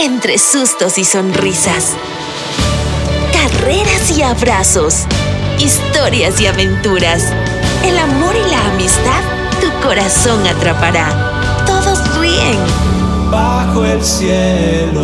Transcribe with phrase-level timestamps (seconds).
[0.00, 1.92] entre sustos y sonrisas,
[3.32, 5.04] carreras y abrazos,
[5.58, 7.22] historias y aventuras,
[7.84, 9.22] el amor y la amistad
[9.60, 11.64] tu corazón atrapará.
[11.66, 12.58] Todos ríen.
[13.30, 15.00] Bajo el cielo.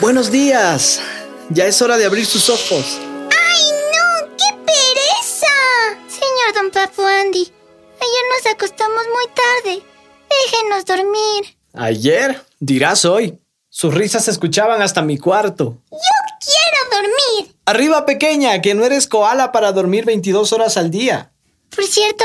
[0.00, 1.00] Buenos días.
[1.50, 3.00] Ya es hora de abrir sus ojos.
[10.84, 11.56] Dormir.
[11.72, 12.40] ¿Ayer?
[12.60, 13.38] Dirás hoy.
[13.68, 15.78] Sus risas se escuchaban hasta mi cuarto.
[15.90, 15.98] Yo
[16.40, 17.54] quiero dormir.
[17.66, 21.32] Arriba, pequeña, que no eres koala para dormir 22 horas al día.
[21.74, 22.24] Por cierto,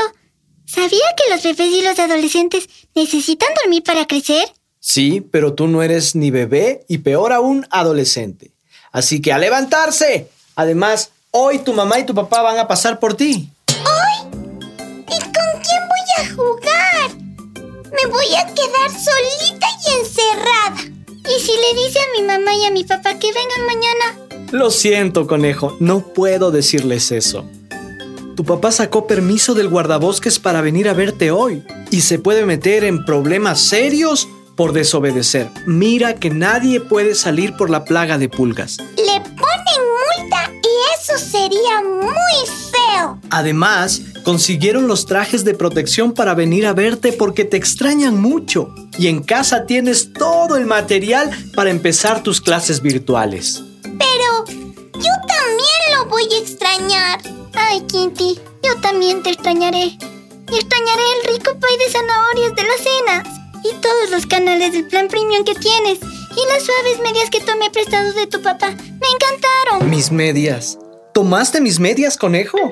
[0.66, 4.52] ¿sabía que los bebés y los adolescentes necesitan dormir para crecer?
[4.78, 8.52] Sí, pero tú no eres ni bebé y peor aún adolescente.
[8.92, 10.30] Así que a levantarse.
[10.54, 13.50] Además, hoy tu mamá y tu papá van a pasar por ti.
[17.92, 20.76] Me voy a quedar solita y encerrada.
[21.08, 24.50] ¿Y si le dice a mi mamá y a mi papá que vengan mañana?
[24.52, 27.44] Lo siento, conejo, no puedo decirles eso.
[28.36, 32.84] Tu papá sacó permiso del guardabosques para venir a verte hoy y se puede meter
[32.84, 35.50] en problemas serios por desobedecer.
[35.66, 38.78] Mira que nadie puede salir por la plaga de pulgas.
[38.96, 39.80] Le ponen
[40.26, 43.18] multa y eso sería muy feo.
[43.30, 44.00] Además,
[44.30, 48.72] consiguieron los trajes de protección para venir a verte porque te extrañan mucho.
[48.96, 53.60] Y en casa tienes todo el material para empezar tus clases virtuales.
[53.82, 57.20] Pero yo también lo voy a extrañar.
[57.54, 59.98] Ay, Kinty, yo también te extrañaré.
[59.98, 64.86] Y extrañaré el rico pay de zanahorias de la cena y todos los canales del
[64.86, 68.68] plan premium que tienes y las suaves medias que tomé prestado de tu papá.
[68.68, 69.90] Me encantaron.
[69.90, 70.78] Mis medias.
[71.14, 72.70] ¿Tomaste mis medias, conejo?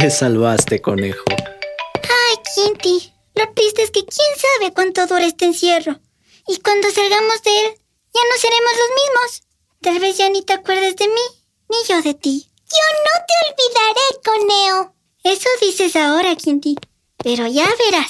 [0.00, 1.24] Te salvaste, conejo.
[1.28, 3.12] Ay, Kinty.
[3.34, 6.00] Lo triste es que quién sabe cuánto dura este encierro.
[6.48, 7.74] Y cuando salgamos de él,
[8.14, 9.42] ya no seremos los mismos.
[9.82, 11.20] Tal vez ya ni te acuerdes de mí,
[11.68, 12.48] ni yo de ti.
[12.48, 14.94] Yo no te olvidaré, Coneo.
[15.22, 16.76] Eso dices ahora, Kinty.
[17.22, 18.08] Pero ya verás.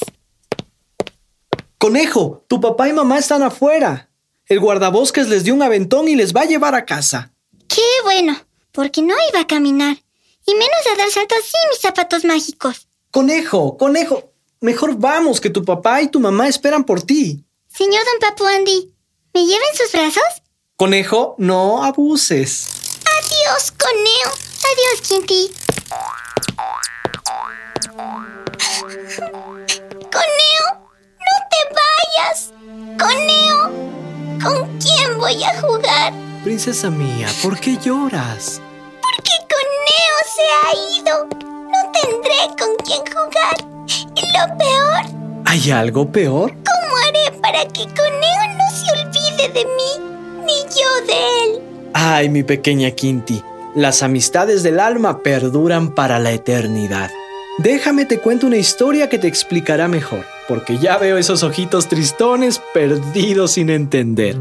[1.76, 4.12] Conejo, tu papá y mamá están afuera.
[4.47, 7.34] El guardabosques les dio un aventón y les va a llevar a casa.
[7.66, 8.36] Qué bueno,
[8.70, 9.97] porque no iba a caminar.
[10.47, 12.89] Y menos a dar saltos sin mis zapatos mágicos.
[13.11, 17.45] Conejo, conejo, mejor vamos, que tu papá y tu mamá esperan por ti.
[17.69, 18.95] Señor Don Papu Andy,
[19.34, 20.43] ¿me lleva en sus brazos?
[20.77, 22.69] Conejo, no abuses.
[23.19, 24.31] Adiós, Coneo.
[24.71, 25.51] Adiós, Kinty.
[30.11, 30.91] Coneo,
[32.99, 33.71] ¡Coneo!
[34.43, 36.12] ¿Con quién voy a jugar?
[36.45, 38.61] Princesa mía, ¿por qué lloras?
[40.41, 41.28] Se ha ido.
[41.28, 43.56] No tendré con quién jugar.
[44.17, 45.43] Y lo peor.
[45.45, 46.51] ¿Hay algo peor?
[46.53, 50.45] ¿Cómo haré para que Coneo no se olvide de mí?
[50.47, 51.62] Ni yo de él.
[51.93, 53.43] Ay, mi pequeña Quinty.
[53.75, 57.11] Las amistades del alma perduran para la eternidad.
[57.59, 62.61] Déjame te cuento una historia que te explicará mejor porque ya veo esos ojitos tristones
[62.75, 64.37] perdidos sin entender.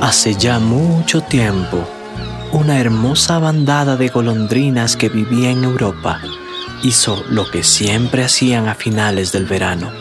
[0.00, 1.86] Hace ya mucho tiempo,
[2.52, 6.22] una hermosa bandada de golondrinas que vivía en Europa
[6.82, 9.92] hizo lo que siempre hacían a finales del verano.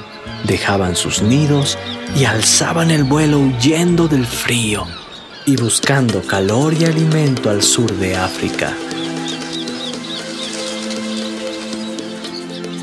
[0.45, 1.77] Dejaban sus nidos
[2.17, 4.85] y alzaban el vuelo huyendo del frío
[5.45, 8.71] y buscando calor y alimento al sur de África.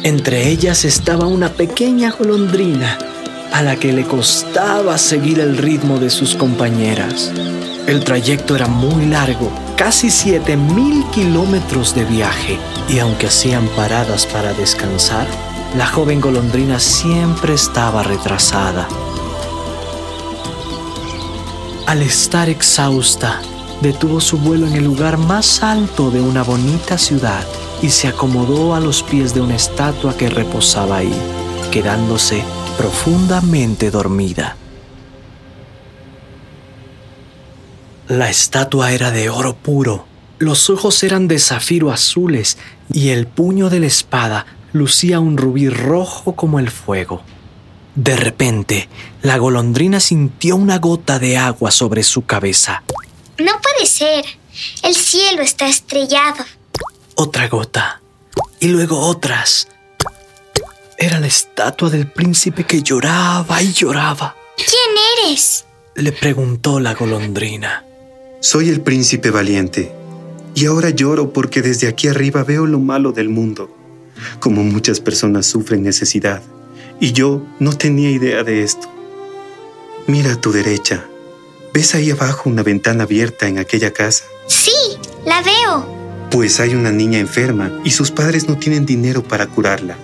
[0.03, 2.99] Entre ellas estaba una pequeña golondrina
[3.56, 7.33] a la que le costaba seguir el ritmo de sus compañeras.
[7.87, 14.53] El trayecto era muy largo, casi 7.000 kilómetros de viaje, y aunque hacían paradas para
[14.53, 15.27] descansar,
[15.75, 18.87] la joven golondrina siempre estaba retrasada.
[21.87, 23.41] Al estar exhausta,
[23.81, 27.47] detuvo su vuelo en el lugar más alto de una bonita ciudad
[27.81, 31.14] y se acomodó a los pies de una estatua que reposaba ahí,
[31.70, 32.44] quedándose
[32.76, 34.56] profundamente dormida.
[38.08, 40.06] La estatua era de oro puro,
[40.38, 42.58] los ojos eran de zafiro azules
[42.93, 47.23] y el puño de la espada lucía un rubí rojo como el fuego.
[47.94, 48.88] De repente,
[49.23, 52.82] la golondrina sintió una gota de agua sobre su cabeza.
[53.38, 54.25] No puede ser.
[54.82, 56.44] El cielo está estrellado
[57.17, 58.00] otra gota
[58.61, 59.69] y luego otras.
[60.98, 64.34] Era la estatua del príncipe que lloraba y lloraba.
[64.56, 65.66] ¿Quién eres?
[65.94, 67.84] Le preguntó la golondrina.
[68.40, 69.93] Soy el príncipe valiente.
[70.54, 73.70] Y ahora lloro porque desde aquí arriba veo lo malo del mundo,
[74.40, 76.40] como muchas personas sufren necesidad,
[76.99, 78.88] y yo no tenía idea de esto.
[80.06, 81.04] Mira a tu derecha.
[81.75, 84.25] ¿Ves ahí abajo una ventana abierta en aquella casa?
[84.46, 84.72] Sí,
[85.26, 85.87] la veo.
[86.31, 89.99] Pues hay una niña enferma y sus padres no tienen dinero para curarla.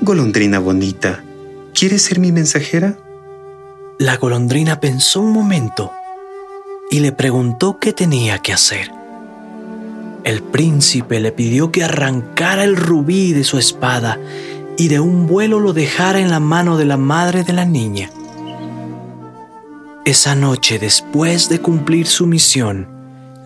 [0.00, 1.24] Golondrina bonita,
[1.74, 2.96] ¿quieres ser mi mensajera?
[3.98, 5.90] La golondrina pensó un momento
[6.88, 8.92] y le preguntó qué tenía que hacer.
[10.22, 14.20] El príncipe le pidió que arrancara el rubí de su espada
[14.76, 18.08] y de un vuelo lo dejara en la mano de la madre de la niña.
[20.04, 22.86] Esa noche, después de cumplir su misión,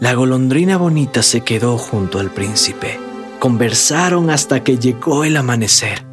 [0.01, 3.01] la golondrina bonita se quedó junto al príncipe.
[3.39, 6.12] Conversaron hasta que llegó el amanecer.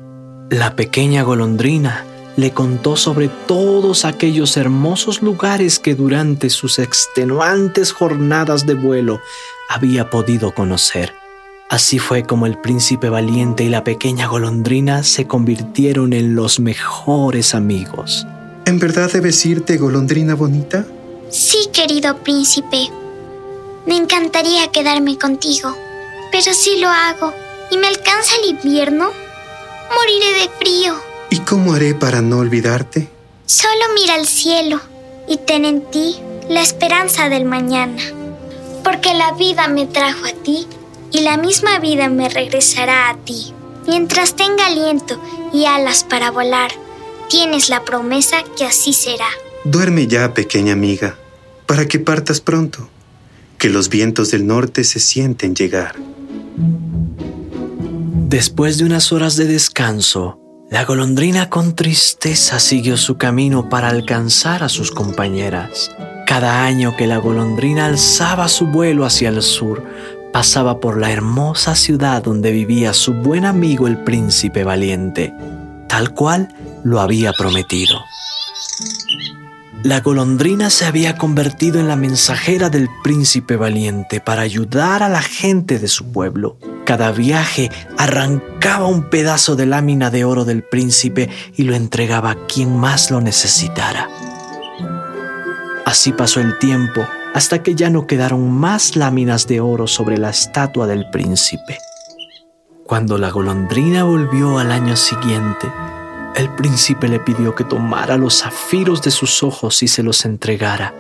[0.50, 2.06] La pequeña golondrina
[2.36, 9.22] le contó sobre todos aquellos hermosos lugares que durante sus extenuantes jornadas de vuelo
[9.70, 11.14] había podido conocer.
[11.70, 17.54] Así fue como el príncipe valiente y la pequeña golondrina se convirtieron en los mejores
[17.54, 18.26] amigos.
[18.66, 20.84] ¿En verdad debes irte, golondrina bonita?
[21.30, 22.90] Sí, querido príncipe.
[23.86, 25.76] Me encantaría quedarme contigo,
[26.32, 27.36] pero si lo hago
[27.70, 29.12] y me alcanza el invierno,
[29.96, 30.96] moriré de frío.
[31.30, 33.08] ¿Y cómo haré para no olvidarte?
[33.46, 34.80] Solo mira al cielo
[35.28, 36.18] y ten en ti
[36.50, 38.02] la esperanza del mañana.
[38.84, 40.68] Porque la vida me trajo a ti
[41.12, 43.54] y la misma vida me regresará a ti.
[43.88, 45.22] Mientras tenga aliento
[45.54, 46.72] y alas para volar,
[47.30, 49.28] tienes la promesa que así será.
[49.64, 51.16] Duerme ya, pequeña amiga,
[51.66, 52.90] para que partas pronto,
[53.58, 55.96] que los vientos del norte se sienten llegar.
[58.30, 60.40] Después de unas horas de descanso,
[60.70, 65.90] la golondrina con tristeza siguió su camino para alcanzar a sus compañeras.
[66.28, 69.84] Cada año que la golondrina alzaba su vuelo hacia el sur,
[70.32, 75.34] pasaba por la hermosa ciudad donde vivía su buen amigo el príncipe valiente,
[75.88, 76.54] tal cual
[76.84, 78.00] lo había prometido.
[79.82, 85.24] La golondrina se había convertido en la mensajera del príncipe valiente para ayudar a la
[85.24, 86.60] gente de su pueblo.
[86.90, 87.70] Cada viaje
[88.00, 93.12] arrancaba un pedazo de lámina de oro del príncipe y lo entregaba a quien más
[93.12, 94.10] lo necesitara.
[95.86, 97.06] Así pasó el tiempo
[97.36, 101.78] hasta que ya no quedaron más láminas de oro sobre la estatua del príncipe.
[102.88, 105.72] Cuando la golondrina volvió al año siguiente,
[106.36, 110.96] el príncipe le pidió que tomara los zafiros de sus ojos y se los entregara,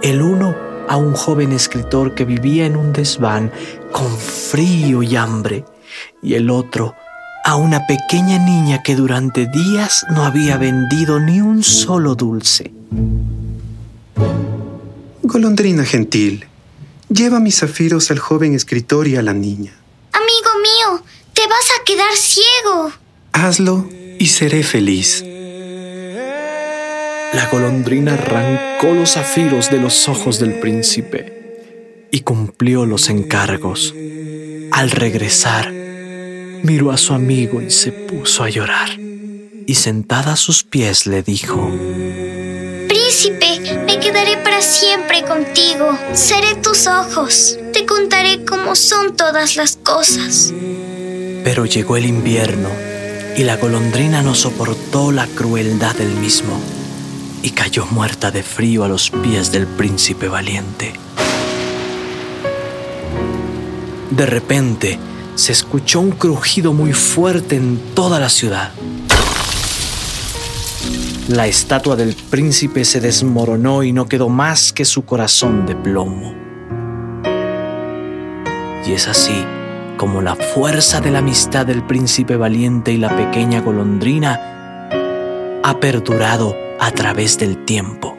[0.00, 0.54] el uno
[0.88, 3.50] a un joven escritor que vivía en un desván
[3.94, 5.64] con frío y hambre,
[6.20, 6.96] y el otro
[7.44, 12.72] a una pequeña niña que durante días no había vendido ni un solo dulce.
[15.22, 16.44] Golondrina gentil,
[17.08, 19.76] lleva mis zafiros al joven escritor y a la niña.
[20.10, 22.90] Amigo mío, te vas a quedar ciego.
[23.32, 23.88] Hazlo
[24.18, 25.22] y seré feliz.
[27.32, 31.43] La golondrina arrancó los zafiros de los ojos del príncipe
[32.14, 33.92] y cumplió los encargos.
[34.70, 35.72] Al regresar,
[36.62, 38.90] miró a su amigo y se puso a llorar.
[39.66, 41.68] Y sentada a sus pies le dijo,
[42.86, 45.98] Príncipe, me quedaré para siempre contigo.
[46.12, 47.58] Seré tus ojos.
[47.72, 50.54] Te contaré cómo son todas las cosas.
[51.42, 52.68] Pero llegó el invierno
[53.36, 56.60] y la golondrina no soportó la crueldad del mismo
[57.42, 60.94] y cayó muerta de frío a los pies del príncipe valiente.
[64.16, 64.96] De repente
[65.34, 68.70] se escuchó un crujido muy fuerte en toda la ciudad.
[71.26, 76.32] La estatua del príncipe se desmoronó y no quedó más que su corazón de plomo.
[78.86, 79.44] Y es así
[79.96, 84.90] como la fuerza de la amistad del príncipe valiente y la pequeña golondrina
[85.64, 88.13] ha perdurado a través del tiempo.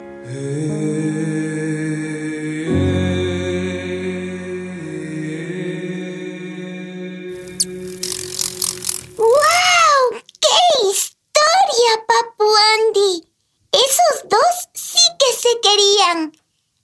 [14.36, 16.32] Dos sí que se querían.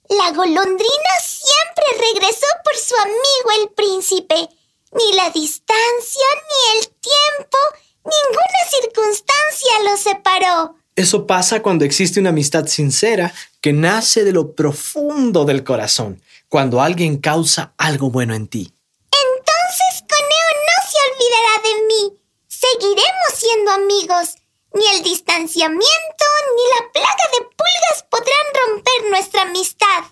[0.09, 4.49] La golondrina siempre regresó por su amigo el príncipe.
[4.91, 7.57] Ni la distancia, ni el tiempo,
[8.03, 10.75] ninguna circunstancia los separó.
[10.95, 16.81] Eso pasa cuando existe una amistad sincera que nace de lo profundo del corazón, cuando
[16.81, 18.71] alguien causa algo bueno en ti.
[19.11, 22.19] Entonces Coneo no se olvidará de mí.
[22.47, 24.35] Seguiremos siendo amigos.
[24.75, 30.03] Ni el distanciamiento ni la plaga de pulgas podrán romper nuestra amistad.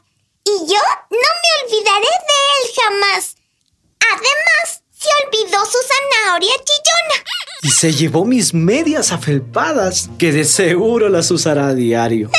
[0.44, 3.36] Y yo no me olvidaré de él jamás.
[4.14, 7.24] Además, se olvidó su zanahoria chillona.
[7.64, 12.30] Y se llevó mis medias afelpadas, que de seguro las usará a diario.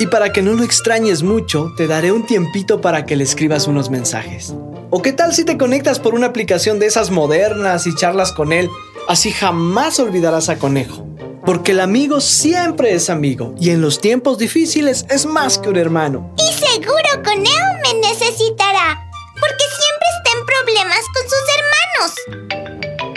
[0.00, 3.68] y para que no lo extrañes mucho, te daré un tiempito para que le escribas
[3.68, 4.54] unos mensajes.
[4.90, 8.52] ¿O qué tal si te conectas por una aplicación de esas modernas y charlas con
[8.52, 8.68] él?
[9.06, 11.09] Así jamás olvidarás a Conejo.
[11.44, 15.76] Porque el amigo siempre es amigo y en los tiempos difíciles es más que un
[15.76, 16.34] hermano.
[16.36, 23.10] Y seguro Conejo me necesitará, porque siempre está en problemas con sus hermanos.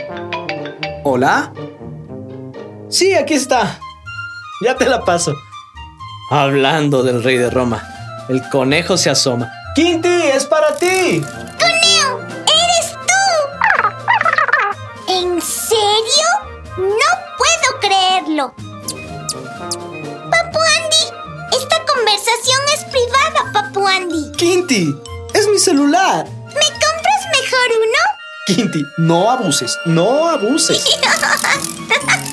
[1.03, 1.53] ¿Hola?
[2.89, 3.79] Sí, aquí está.
[4.63, 5.35] Ya te la paso.
[6.29, 7.85] Hablando del rey de Roma,
[8.29, 9.51] el conejo se asoma.
[9.75, 11.21] ¡Quinti, es para ti!
[18.35, 18.57] Papu
[20.79, 21.05] Andy,
[21.51, 24.31] esta conversación es privada, Papu Andy.
[24.31, 24.95] ¡Quinti!
[25.35, 26.25] ¡Es mi celular!
[26.25, 27.99] ¿Me compras mejor uno?
[28.47, 30.83] Quinti, no abuses, no abuses.